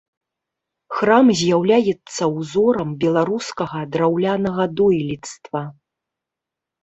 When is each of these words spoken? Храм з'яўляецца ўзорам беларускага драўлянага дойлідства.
Храм 0.99 1.25
з'яўляецца 1.41 2.23
ўзорам 2.37 2.89
беларускага 3.03 3.79
драўлянага 3.95 4.63
дойлідства. 4.79 5.61